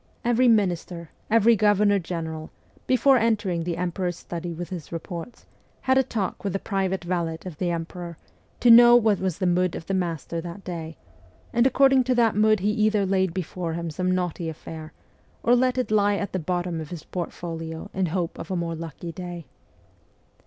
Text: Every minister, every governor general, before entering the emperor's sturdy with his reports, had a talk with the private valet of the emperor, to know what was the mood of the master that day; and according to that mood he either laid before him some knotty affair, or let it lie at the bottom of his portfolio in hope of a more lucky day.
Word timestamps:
Every 0.25 0.47
minister, 0.47 1.11
every 1.29 1.55
governor 1.55 1.99
general, 1.99 2.49
before 2.87 3.17
entering 3.17 3.63
the 3.63 3.77
emperor's 3.77 4.17
sturdy 4.17 4.51
with 4.51 4.69
his 4.71 4.91
reports, 4.91 5.45
had 5.81 5.95
a 5.95 6.01
talk 6.01 6.43
with 6.43 6.53
the 6.53 6.57
private 6.57 7.03
valet 7.03 7.37
of 7.45 7.59
the 7.59 7.69
emperor, 7.69 8.17
to 8.61 8.71
know 8.71 8.95
what 8.95 9.19
was 9.19 9.37
the 9.37 9.45
mood 9.45 9.75
of 9.75 9.85
the 9.85 9.93
master 9.93 10.41
that 10.41 10.63
day; 10.63 10.97
and 11.53 11.67
according 11.67 12.03
to 12.05 12.15
that 12.15 12.35
mood 12.35 12.61
he 12.61 12.71
either 12.71 13.05
laid 13.05 13.31
before 13.31 13.73
him 13.73 13.91
some 13.91 14.09
knotty 14.09 14.49
affair, 14.49 14.91
or 15.43 15.55
let 15.55 15.77
it 15.77 15.91
lie 15.91 16.15
at 16.15 16.33
the 16.33 16.39
bottom 16.39 16.81
of 16.81 16.89
his 16.89 17.03
portfolio 17.03 17.91
in 17.93 18.07
hope 18.07 18.39
of 18.39 18.49
a 18.49 18.55
more 18.55 18.73
lucky 18.73 19.11
day. 19.11 19.45